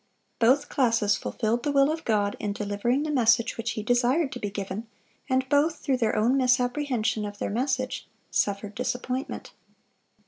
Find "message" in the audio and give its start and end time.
3.11-3.55, 7.51-8.07